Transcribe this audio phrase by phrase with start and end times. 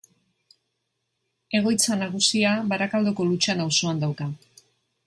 [1.59, 4.33] Egoitza nagusia Barakaldoko Lutxana auzoan dauka.